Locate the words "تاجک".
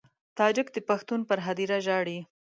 0.37-0.67